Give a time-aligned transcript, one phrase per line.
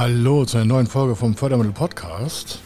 [0.00, 2.60] Hallo zu einer neuen Folge vom Fördermittel Podcast.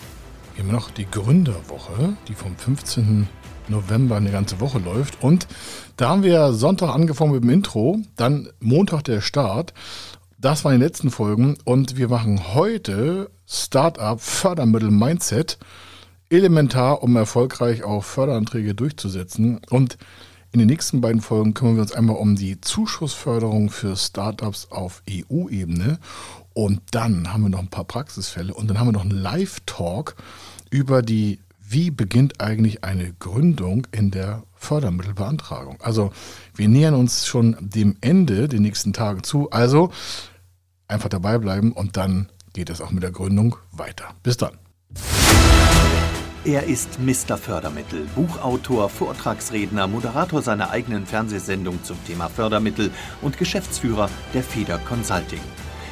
[0.57, 3.27] Haben noch die Gründerwoche, die vom 15.
[3.67, 5.21] November eine ganze Woche läuft.
[5.21, 5.49] Und
[5.97, 9.75] da haben wir Sonntag angefangen mit dem Intro, dann Montag der Start.
[10.39, 15.59] Das waren die letzten Folgen und wir machen heute Startup Fördermittel Mindset.
[16.31, 19.61] Elementar, um erfolgreich auch Förderanträge durchzusetzen.
[19.71, 19.99] Und
[20.53, 25.03] in den nächsten beiden Folgen kümmern wir uns einmal um die Zuschussförderung für Startups auf
[25.11, 25.99] EU-Ebene
[26.55, 30.15] und dann haben wir noch ein paar Praxisfälle und dann haben wir noch einen Live-Talk
[30.71, 35.79] über die, wie beginnt eigentlich eine Gründung in der Fördermittelbeantragung.
[35.81, 36.13] Also
[36.55, 39.51] wir nähern uns schon dem Ende den nächsten Tagen zu.
[39.51, 39.91] Also
[40.89, 44.15] einfach dabei bleiben und dann geht es auch mit der Gründung weiter.
[44.23, 44.57] Bis dann.
[46.45, 47.39] Er ist Mr.
[47.39, 52.91] Fördermittel, Buchautor, Vortragsredner, Moderator seiner eigenen Fernsehsendung zum Thema Fördermittel
[53.23, 55.41] und Geschäftsführer der Feder Consulting.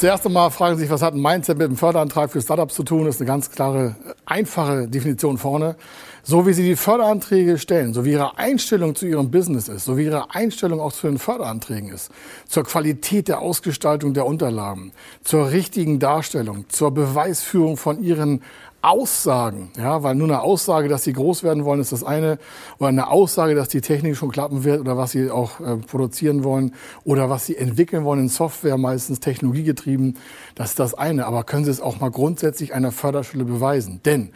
[0.00, 2.84] Zuerst einmal fragen Sie sich, was hat ein Mindset mit dem Förderantrag für Startups zu
[2.84, 3.04] tun?
[3.04, 5.76] Das ist eine ganz klare, einfache Definition vorne
[6.22, 9.96] so wie Sie die Förderanträge stellen, so wie Ihre Einstellung zu Ihrem Business ist, so
[9.96, 12.10] wie Ihre Einstellung auch zu den Förderanträgen ist,
[12.46, 14.92] zur Qualität der Ausgestaltung der Unterlagen,
[15.24, 18.42] zur richtigen Darstellung, zur Beweisführung von Ihren
[18.82, 22.38] Aussagen, ja, weil nur eine Aussage, dass sie groß werden wollen, ist das eine,
[22.78, 26.44] oder eine Aussage, dass die Technik schon klappen wird oder was sie auch äh, produzieren
[26.44, 30.16] wollen oder was sie entwickeln wollen in Software, meistens technologiegetrieben,
[30.54, 31.26] das ist das eine.
[31.26, 34.00] Aber können Sie es auch mal grundsätzlich einer Förderschule beweisen?
[34.04, 34.32] Denn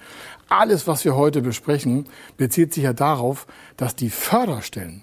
[0.48, 2.06] alles, was wir heute besprechen,
[2.36, 3.46] bezieht sich ja darauf,
[3.78, 5.02] dass die Förderstellen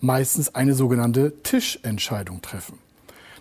[0.00, 2.78] meistens eine sogenannte Tischentscheidung treffen.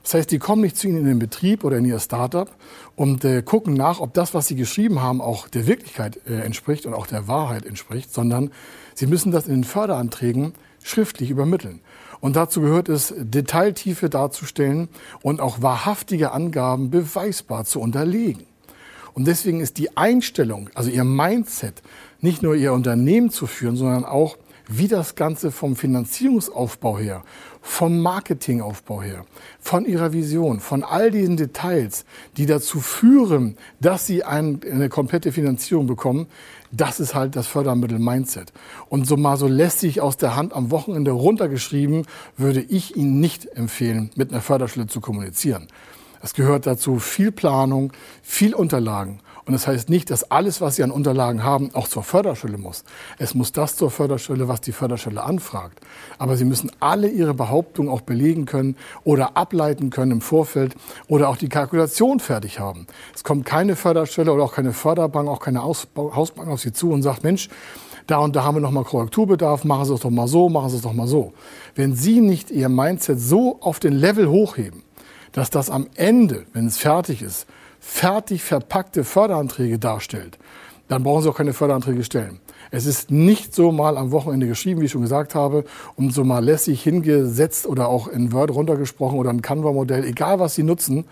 [0.08, 2.50] Das heißt, die kommen nicht zu Ihnen in den Betrieb oder in Ihr Startup
[2.96, 6.86] und äh, gucken nach, ob das, was Sie geschrieben haben, auch der Wirklichkeit äh, entspricht
[6.86, 8.52] und auch der Wahrheit entspricht, sondern
[8.96, 11.82] Sie müssen das in den Förderanträgen schriftlich übermitteln.
[12.22, 14.88] Und dazu gehört es, Detailtiefe darzustellen
[15.24, 18.46] und auch wahrhaftige Angaben beweisbar zu unterlegen.
[19.14, 21.84] Und deswegen ist die Einstellung, also ihr Mindset,
[22.22, 24.38] nicht nur ihr Unternehmen zu führen, sondern auch,
[24.70, 27.24] wie das Ganze vom Finanzierungsaufbau her,
[27.62, 29.26] vom Marketingaufbau her,
[29.60, 32.06] von ihrer Vision, von all diesen Details,
[32.38, 36.28] die dazu führen, dass sie eine komplette Finanzierung bekommen,
[36.72, 38.52] das ist halt das Fördermittel Mindset.
[38.90, 42.06] Und so mal so lästig aus der Hand am Wochenende runtergeschrieben,
[42.36, 45.68] würde ich Ihnen nicht empfehlen, mit einer Förderstelle zu kommunizieren.
[46.22, 49.22] Es gehört dazu viel Planung, viel Unterlagen.
[49.48, 52.84] Und das heißt nicht, dass alles, was Sie an Unterlagen haben, auch zur Förderschule muss.
[53.18, 55.80] Es muss das zur Förderschule, was die Förderschule anfragt.
[56.18, 58.76] Aber Sie müssen alle Ihre Behauptungen auch belegen können
[59.06, 60.76] oder ableiten können im Vorfeld
[61.08, 62.88] oder auch die Kalkulation fertig haben.
[63.16, 67.02] Es kommt keine Förderstelle oder auch keine Förderbank, auch keine Hausbank auf Sie zu und
[67.02, 67.48] sagt, Mensch,
[68.06, 70.76] da und da haben wir nochmal Korrekturbedarf, machen Sie es doch mal so, machen Sie
[70.76, 71.34] es doch mal so.
[71.74, 74.84] Wenn Sie nicht Ihr Mindset so auf den Level hochheben,
[75.32, 77.48] dass das am Ende, wenn es fertig ist,
[77.80, 80.38] fertig verpackte Förderanträge darstellt,
[80.88, 82.40] dann brauchen Sie auch keine Förderanträge stellen.
[82.72, 85.64] Es ist nicht so mal am Wochenende geschrieben, wie ich schon gesagt habe,
[85.96, 90.56] und so mal lässig hingesetzt oder auch in Word runtergesprochen oder ein Canva-Modell, egal was
[90.56, 91.06] Sie nutzen.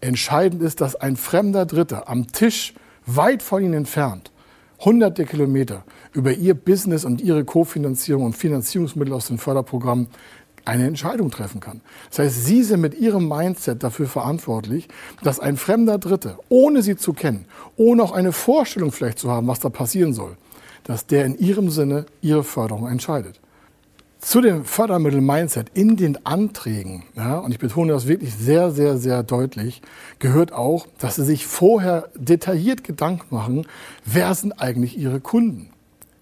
[0.00, 2.74] Entscheidend ist, dass ein fremder Dritter am Tisch
[3.06, 4.30] weit von Ihnen entfernt,
[4.78, 10.08] hunderte Kilometer, über Ihr Business und Ihre Kofinanzierung und Finanzierungsmittel aus den Förderprogrammen
[10.64, 11.80] eine Entscheidung treffen kann.
[12.08, 14.88] Das heißt, Sie sind mit Ihrem Mindset dafür verantwortlich,
[15.22, 19.46] dass ein fremder Dritte, ohne Sie zu kennen, ohne auch eine Vorstellung vielleicht zu haben,
[19.46, 20.36] was da passieren soll,
[20.84, 23.40] dass der in Ihrem Sinne Ihre Förderung entscheidet.
[24.20, 29.22] Zu dem Fördermittel-Mindset in den Anträgen, ja, und ich betone das wirklich sehr, sehr, sehr
[29.22, 29.80] deutlich,
[30.18, 33.66] gehört auch, dass Sie sich vorher detailliert Gedanken machen,
[34.04, 35.70] wer sind eigentlich Ihre Kunden?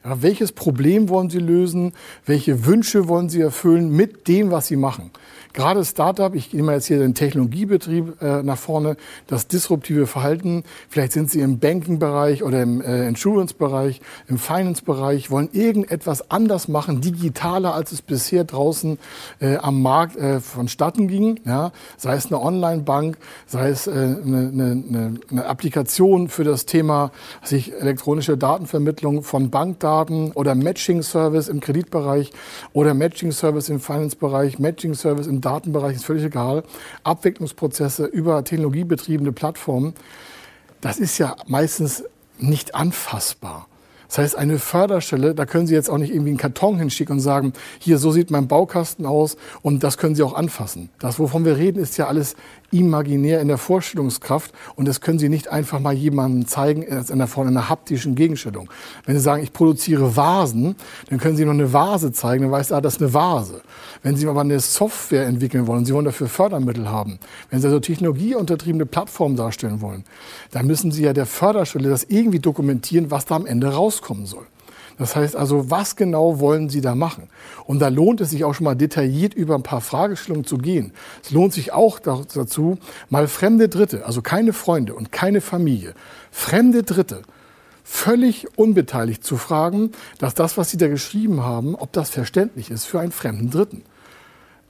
[0.05, 1.93] Ja, welches Problem wollen Sie lösen?
[2.25, 5.11] Welche Wünsche wollen Sie erfüllen mit dem, was Sie machen?
[5.55, 8.97] Gerade Startup, ich nehme jetzt hier den Technologiebetrieb äh, nach vorne,
[9.27, 10.63] das disruptive Verhalten.
[10.89, 17.01] Vielleicht sind Sie im Banking-Bereich oder im äh, Insurance-Bereich, im Finance-Bereich, wollen irgendetwas anders machen,
[17.01, 18.99] digitaler, als es bisher draußen
[19.41, 21.41] äh, am Markt äh, vonstatten ging.
[21.45, 21.73] Ja?
[21.97, 27.11] Sei es eine Online-Bank, sei es äh, eine, eine, eine Applikation für das Thema
[27.43, 32.31] sich elektronische Datenvermittlung von Bankdaten Produktdaten oder Matching-Service im Kreditbereich
[32.73, 36.63] oder Matching-Service im Finance-Bereich, Matching-Service im Datenbereich, ist völlig egal.
[37.05, 39.95] Abwicklungsprozesse über technologiebetriebene Plattformen.
[40.81, 42.05] Das ist ja meistens
[42.39, 43.67] nicht anfassbar.
[44.09, 47.21] Das heißt, eine Förderstelle, da können Sie jetzt auch nicht irgendwie einen Karton hinschicken und
[47.21, 50.89] sagen, hier, so sieht mein Baukasten aus und das können Sie auch anfassen.
[50.99, 52.35] Das, wovon wir reden, ist ja alles
[52.71, 57.27] imaginär in der Vorstellungskraft und das können Sie nicht einfach mal jemandem zeigen in der
[57.27, 58.71] Form einer haptischen Gegenstellung.
[59.05, 60.77] Wenn Sie sagen, ich produziere Vasen,
[61.09, 63.63] dann können Sie noch eine Vase zeigen, dann weiß er, ah, das ist eine Vase.
[64.03, 67.19] Wenn Sie aber eine Software entwickeln wollen, Sie wollen dafür Fördermittel haben,
[67.51, 70.05] wenn Sie also technologieuntertriebene Plattformen darstellen wollen,
[70.51, 74.47] dann müssen Sie ja der Förderstelle das irgendwie dokumentieren, was da am Ende rauskommen soll.
[74.99, 77.29] Das heißt also, was genau wollen Sie da machen?
[77.67, 80.93] Und da lohnt es sich auch schon mal detailliert über ein paar Fragestellungen zu gehen.
[81.23, 82.79] Es lohnt sich auch dazu,
[83.09, 85.95] mal fremde Dritte, also keine Freunde und keine Familie,
[86.33, 87.23] fremde Dritte,
[87.85, 92.85] völlig unbeteiligt zu fragen, dass das, was Sie da geschrieben haben, ob das verständlich ist
[92.85, 93.85] für einen fremden Dritten.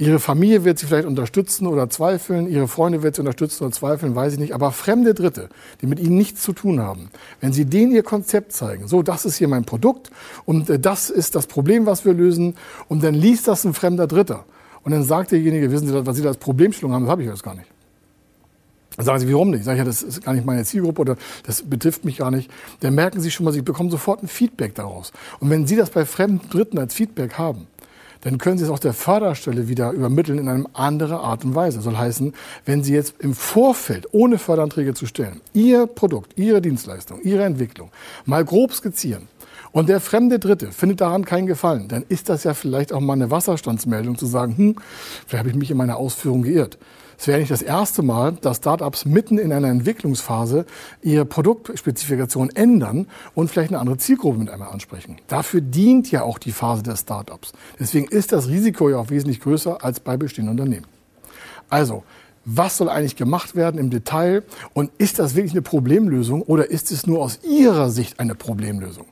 [0.01, 4.15] Ihre Familie wird sie vielleicht unterstützen oder zweifeln, ihre Freunde wird sie unterstützen oder zweifeln,
[4.15, 4.55] weiß ich nicht.
[4.55, 5.49] Aber fremde Dritte,
[5.83, 7.11] die mit ihnen nichts zu tun haben,
[7.41, 10.11] wenn sie denen ihr Konzept zeigen, so, das ist hier mein Produkt
[10.45, 12.55] und äh, das ist das Problem, was wir lösen,
[12.87, 14.45] und dann liest das ein fremder Dritter.
[14.85, 17.29] Und dann sagt derjenige, wissen Sie, was Sie da als Problemstellung haben, das habe ich
[17.29, 17.69] jetzt gar nicht.
[18.97, 19.65] Dann sagen Sie, warum nicht?
[19.65, 22.51] Sag ich, ja, das ist gar nicht meine Zielgruppe oder das betrifft mich gar nicht.
[22.81, 25.13] Dann merken Sie schon mal, Sie bekommen sofort ein Feedback daraus.
[25.41, 27.67] Und wenn Sie das bei fremden Dritten als Feedback haben,
[28.23, 31.79] dann können Sie es auch der Förderstelle wieder übermitteln in eine andere Art und Weise.
[31.79, 32.35] Das soll heißen,
[32.65, 37.91] wenn Sie jetzt im Vorfeld, ohne Förderanträge zu stellen, Ihr Produkt, Ihre Dienstleistung, Ihre Entwicklung
[38.25, 39.29] mal grob skizzieren,
[39.71, 43.13] und der fremde Dritte findet daran keinen Gefallen, dann ist das ja vielleicht auch mal
[43.13, 44.77] eine Wasserstandsmeldung zu sagen, hm,
[45.27, 46.79] vielleicht habe ich mich in meiner Ausführung geirrt.
[47.21, 50.67] Es wäre nicht das erste Mal, dass Startups mitten in einer Entwicklungsphase
[51.03, 55.17] ihre Produktspezifikation ändern und vielleicht eine andere Zielgruppe mit einmal ansprechen.
[55.27, 57.53] Dafür dient ja auch die Phase der Startups.
[57.81, 60.87] Deswegen ist das Risiko ja auch wesentlich größer als bei bestehenden Unternehmen.
[61.69, 62.05] Also,
[62.45, 66.93] was soll eigentlich gemacht werden im Detail und ist das wirklich eine Problemlösung oder ist
[66.93, 69.07] es nur aus Ihrer Sicht eine Problemlösung?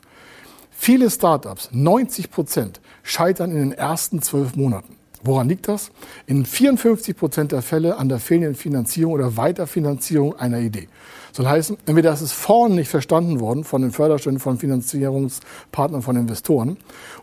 [0.71, 4.95] Viele Startups, 90 Prozent, scheitern in den ersten zwölf Monaten.
[5.27, 5.91] Woran liegt das?
[6.27, 10.89] In 54 Prozent der Fälle an der fehlenden Finanzierung oder Weiterfinanzierung einer Idee.
[11.33, 16.15] Soll heißen, entweder ist es vorne nicht verstanden worden von den Förderstellen, von Finanzierungspartnern, von
[16.15, 16.77] Investoren,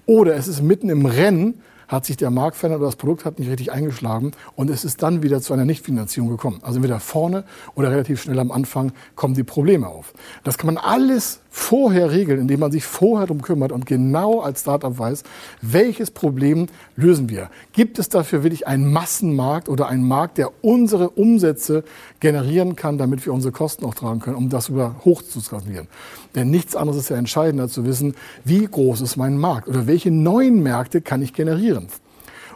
[0.06, 3.40] oder es ist mitten im Rennen hat sich der Markt verändert oder das Produkt hat
[3.40, 6.60] nicht richtig eingeschlagen und es ist dann wieder zu einer Nichtfinanzierung gekommen.
[6.62, 7.44] Also entweder vorne
[7.76, 10.14] oder relativ schnell am Anfang kommen die Probleme auf.
[10.44, 14.62] Das kann man alles vorher regeln, indem man sich vorher darum kümmert und genau als
[14.62, 15.22] Startup weiß,
[15.62, 16.66] welches Problem
[16.96, 17.52] lösen wir.
[17.74, 21.84] Gibt es dafür wirklich einen Massenmarkt oder einen Markt, der unsere Umsätze
[22.20, 25.88] generieren kann, damit wir unsere Kosten auch tragen können, um das über hoch zu skalieren?
[26.34, 30.10] Denn nichts anderes ist ja entscheidender zu wissen, wie groß ist mein Markt oder welche
[30.10, 31.86] neuen Märkte kann ich generieren.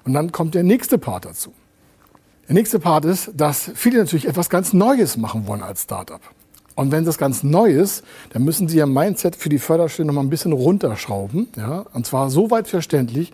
[0.05, 1.53] Und dann kommt der nächste Part dazu.
[2.47, 6.21] Der nächste Part ist, dass viele natürlich etwas ganz Neues machen wollen als Startup.
[6.77, 10.13] Und wenn das ganz neu ist, dann müssen Sie Ihr Mindset für die Förderstelle noch
[10.13, 11.47] mal ein bisschen runterschrauben.
[11.57, 11.85] Ja?
[11.91, 13.33] Und zwar so weit verständlich,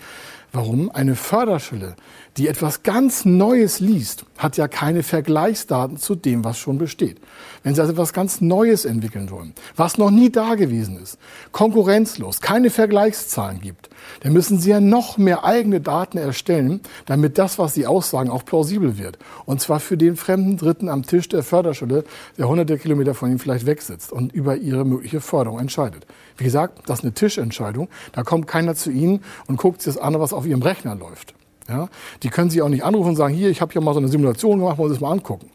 [0.54, 1.96] warum eine Förderstelle,
[2.38, 7.20] die etwas ganz Neues liest, hat ja keine Vergleichsdaten zu dem, was schon besteht.
[7.64, 11.18] Wenn Sie also etwas ganz Neues entwickeln wollen, was noch nie da gewesen ist,
[11.52, 13.90] konkurrenzlos, keine Vergleichszahlen gibt,
[14.22, 18.46] dann müssen Sie ja noch mehr eigene Daten erstellen, damit das, was Sie aussagen, auch
[18.46, 19.18] plausibel wird.
[19.46, 22.04] Und zwar für den fremden Dritten am Tisch der Förderstelle,
[22.38, 26.06] der hunderte Kilometer von Ihnen vielleicht wegsitzt und über Ihre mögliche Förderung entscheidet.
[26.38, 27.90] Wie gesagt, das ist eine Tischentscheidung.
[28.12, 31.34] Da kommt keiner zu Ihnen und guckt sich das an, was auf Ihrem Rechner läuft.
[31.68, 31.90] Ja?
[32.24, 34.10] Die können Sie auch nicht anrufen und sagen, hier, ich habe ja mal so eine
[34.10, 35.50] Simulation gemacht, wollen Sie das mal angucken.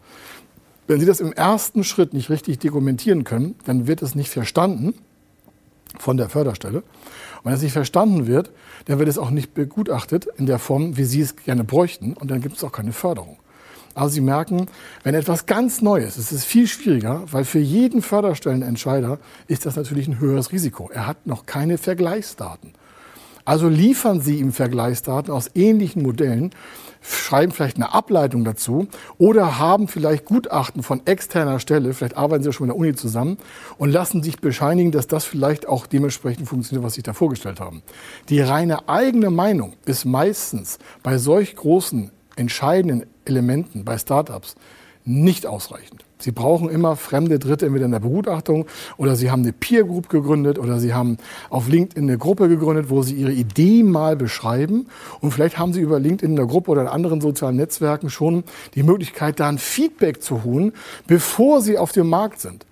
[0.87, 4.95] Wenn Sie das im ersten Schritt nicht richtig dokumentieren können, dann wird es nicht verstanden
[5.99, 6.78] von der Förderstelle.
[6.78, 8.50] Und wenn es nicht verstanden wird,
[8.87, 12.14] dann wird es auch nicht begutachtet in der Form, wie Sie es gerne bräuchten.
[12.14, 13.38] Und dann gibt es auch keine Förderung.
[13.95, 14.66] Also Sie merken,
[15.02, 19.76] wenn etwas ganz Neues, ist, es ist viel schwieriger, weil für jeden Förderstellenentscheider ist das
[19.76, 20.90] natürlich ein höheres Risiko.
[20.92, 22.75] Er hat noch keine Vergleichsdaten.
[23.49, 26.50] Also liefern Sie ihm Vergleichsdaten aus ähnlichen Modellen,
[27.00, 32.50] schreiben vielleicht eine Ableitung dazu oder haben vielleicht Gutachten von externer Stelle, vielleicht arbeiten Sie
[32.50, 33.38] ja schon mit der Uni zusammen
[33.78, 37.59] und lassen sich bescheinigen, dass das vielleicht auch dementsprechend funktioniert, was Sie sich da vorgestellt
[37.59, 37.83] haben.
[38.28, 44.57] Die reine eigene Meinung ist meistens bei solch großen, entscheidenden Elementen, bei Startups,
[45.07, 46.05] nicht ausreichend.
[46.20, 50.08] Sie brauchen immer fremde Dritte, entweder in der Begutachtung oder Sie haben eine Peer Group
[50.08, 54.87] gegründet oder Sie haben auf LinkedIn eine Gruppe gegründet, wo Sie Ihre Idee mal beschreiben.
[55.20, 58.42] Und vielleicht haben Sie über LinkedIn in der Gruppe oder in anderen sozialen Netzwerken schon
[58.75, 60.72] die Möglichkeit, da ein Feedback zu holen,
[61.06, 62.66] bevor Sie auf dem Markt sind.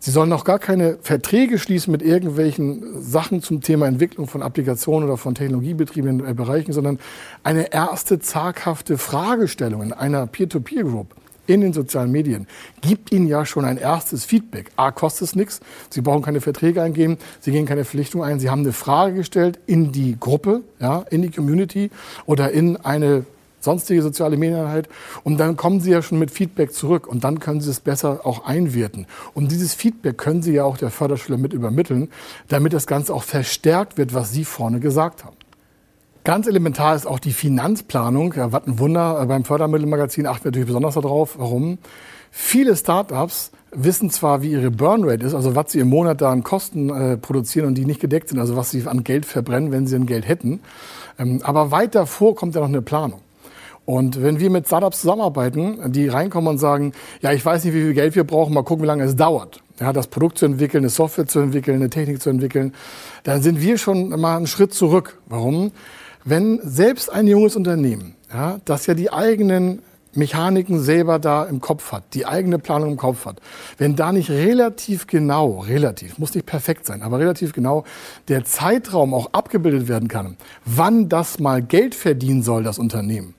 [0.00, 5.08] Sie sollen auch gar keine Verträge schließen mit irgendwelchen Sachen zum Thema Entwicklung von Applikationen
[5.08, 7.00] oder von technologiebetriebenen Bereichen, sondern
[7.42, 11.14] eine erste zaghafte Fragestellung in einer Peer-to-Peer-Group
[11.48, 12.46] in den sozialen Medien
[12.82, 14.70] gibt Ihnen ja schon ein erstes Feedback.
[14.76, 18.50] A, kostet es nichts, Sie brauchen keine Verträge eingeben, Sie gehen keine Verpflichtung ein, Sie
[18.50, 21.90] haben eine Frage gestellt in die Gruppe, ja, in die Community
[22.26, 23.24] oder in eine
[23.60, 24.88] sonstige soziale Medieneinheit
[25.24, 28.20] und dann kommen Sie ja schon mit Feedback zurück und dann können Sie es besser
[28.24, 29.06] auch einwerten.
[29.34, 32.08] Und dieses Feedback können Sie ja auch der Förderschule mit übermitteln,
[32.48, 35.36] damit das Ganze auch verstärkt wird, was Sie vorne gesagt haben.
[36.24, 38.34] Ganz elementar ist auch die Finanzplanung.
[38.34, 39.24] Ja, was ein Wunder.
[39.26, 41.38] Beim Fördermittelmagazin achten wir natürlich besonders darauf.
[41.38, 41.78] Warum?
[42.30, 46.42] Viele Startups wissen zwar, wie ihre Burnrate ist, also was sie im Monat da an
[46.42, 49.86] Kosten äh, produzieren und die nicht gedeckt sind, also was sie an Geld verbrennen, wenn
[49.86, 50.60] sie ein Geld hätten.
[51.18, 53.20] Ähm, aber weit davor kommt ja noch eine Planung.
[53.84, 57.80] Und wenn wir mit Startups zusammenarbeiten, die reinkommen und sagen, ja, ich weiß nicht, wie
[57.80, 60.82] viel Geld wir brauchen, mal gucken, wie lange es dauert, ja, das Produkt zu entwickeln,
[60.82, 62.74] eine Software zu entwickeln, eine Technik zu entwickeln,
[63.22, 65.18] dann sind wir schon mal einen Schritt zurück.
[65.26, 65.72] Warum?
[66.28, 69.80] Wenn selbst ein junges Unternehmen, ja, das ja die eigenen
[70.14, 73.40] Mechaniken selber da im Kopf hat, die eigene Planung im Kopf hat,
[73.76, 77.84] wenn da nicht relativ genau, relativ, muss nicht perfekt sein, aber relativ genau
[78.28, 83.34] der Zeitraum auch abgebildet werden kann, wann das mal Geld verdienen soll, das Unternehmen,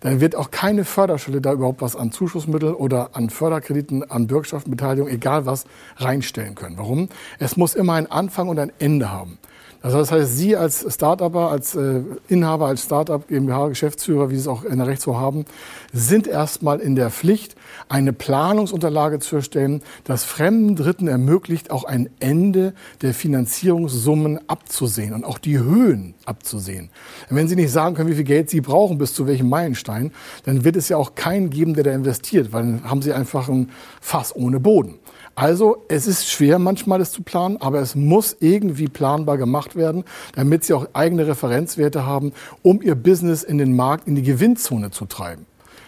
[0.00, 5.08] dann wird auch keine Förderstelle da überhaupt was an Zuschussmittel oder an Förderkrediten, an Bürgschaftsbeteiligung,
[5.08, 5.64] egal was,
[5.96, 6.78] reinstellen können.
[6.78, 7.08] Warum?
[7.38, 9.38] Es muss immer einen Anfang und ein Ende haben.
[9.82, 14.42] Also das heißt, Sie als Start-Upper, als äh, Inhaber, als Start-up GmbH, Geschäftsführer, wie Sie
[14.42, 15.46] es auch in der Recht so haben,
[15.90, 17.54] sind erstmal in der Pflicht,
[17.88, 25.24] eine Planungsunterlage zu erstellen, das fremden Dritten ermöglicht, auch ein Ende der Finanzierungssummen abzusehen und
[25.24, 26.90] auch die Höhen abzusehen.
[27.30, 30.12] Und wenn Sie nicht sagen können, wie viel Geld Sie brauchen bis zu welchem Meilenstein,
[30.44, 33.48] dann wird es ja auch keinen geben, der da investiert, weil dann haben Sie einfach
[33.48, 33.70] ein
[34.02, 34.98] Fass ohne Boden.
[35.34, 40.04] Also es ist schwer manchmal es zu planen, aber es muss irgendwie planbar gemacht werden,
[40.34, 42.32] damit Sie auch eigene Referenzwerte haben,
[42.62, 45.46] um Ihr Business in den Markt, in die Gewinnzone zu treiben.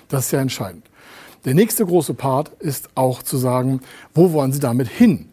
[0.08, 0.84] Das ist ja entscheidend.
[1.44, 3.80] Der nächste große Part ist auch zu sagen,
[4.14, 5.28] wo wollen Sie damit hin?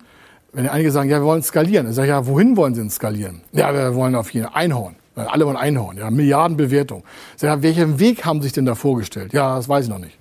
[0.52, 2.90] Wenn einige sagen, ja, wir wollen skalieren, dann sage ich, ja, wohin wollen Sie denn
[2.90, 3.42] skalieren?
[3.52, 4.96] Ja, wir wollen auf jeden Einhorn.
[5.16, 7.04] Alle wollen Einhorn, ja, Milliardenbewertung.
[7.36, 9.34] Sag, ja, welchen Weg haben Sie sich denn da vorgestellt?
[9.34, 10.18] Ja, das weiß ich noch nicht.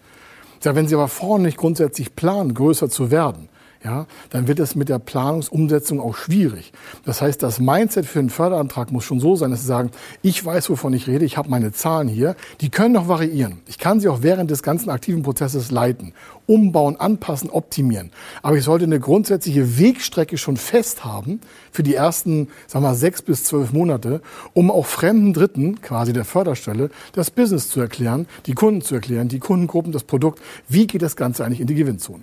[0.61, 3.49] Sag, wenn Sie aber vorne nicht grundsätzlich planen, größer zu werden,
[3.85, 6.73] ja, dann wird es mit der Planungsumsetzung auch schwierig.
[7.05, 9.91] Das heißt, das Mindset für einen Förderantrag muss schon so sein, dass Sie sagen,
[10.23, 13.61] ich weiß, wovon ich rede, ich habe meine Zahlen hier, die können noch variieren.
[13.67, 16.13] Ich kann sie auch während des ganzen aktiven Prozesses leiten,
[16.47, 18.11] umbauen, anpassen, optimieren.
[18.43, 23.23] Aber ich sollte eine grundsätzliche Wegstrecke schon fest haben für die ersten, sagen wir, sechs
[23.23, 24.23] bis zwölf Monate,
[24.55, 29.29] um auch fremden Dritten, quasi der Förderstelle, das Business zu erklären, die Kunden zu erklären,
[29.29, 32.23] die Kundengruppen, das Produkt, wie geht das Ganze eigentlich in die Gewinnzone.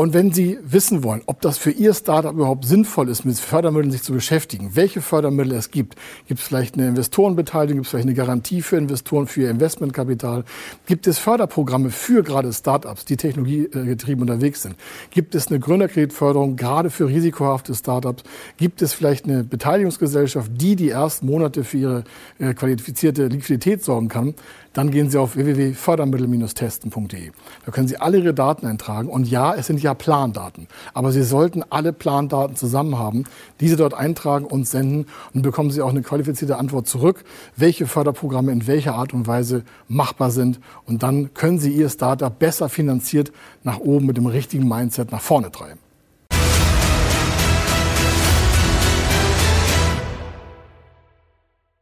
[0.00, 3.90] Und wenn Sie wissen wollen, ob das für Ihr Startup überhaupt sinnvoll ist, mit Fördermitteln
[3.90, 5.94] sich zu beschäftigen, welche Fördermittel es gibt,
[6.26, 10.44] gibt es vielleicht eine Investorenbeteiligung, gibt es vielleicht eine Garantie für Investoren, für ihr Investmentkapital,
[10.86, 14.76] gibt es Förderprogramme für gerade Startups, die technologiegetrieben unterwegs sind,
[15.10, 18.22] gibt es eine Gründerkreditförderung gerade für risikohafte Startups,
[18.56, 22.04] gibt es vielleicht eine Beteiligungsgesellschaft, die die ersten Monate für ihre
[22.38, 24.34] äh, qualifizierte Liquidität sorgen kann,
[24.72, 27.32] dann gehen Sie auf www.fördermittel-testen.de.
[27.66, 29.08] Da können Sie alle Ihre Daten eintragen.
[29.08, 30.68] Und ja, es sind ja Plandaten.
[30.94, 33.24] Aber Sie sollten alle Plandaten zusammen haben,
[33.60, 35.06] diese dort eintragen und senden.
[35.34, 37.24] Und bekommen Sie auch eine qualifizierte Antwort zurück,
[37.56, 40.60] welche Förderprogramme in welcher Art und Weise machbar sind.
[40.86, 43.32] Und dann können Sie Ihr Startup besser finanziert
[43.62, 45.89] nach oben mit dem richtigen Mindset nach vorne treiben.